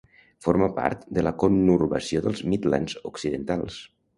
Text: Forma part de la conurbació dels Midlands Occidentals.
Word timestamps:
Forma 0.45 0.69
part 0.77 1.03
de 1.17 1.25
la 1.27 1.33
conurbació 1.43 2.25
dels 2.29 2.43
Midlands 2.55 2.97
Occidentals. 3.15 3.79